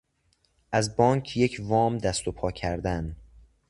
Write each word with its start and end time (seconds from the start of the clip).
از 0.71 0.95
بانک 0.95 1.37
یک 1.37 1.57
وام 1.63 1.97
دست 1.97 2.27
و 2.27 2.31
پا 2.31 2.51
کردن 2.51 3.15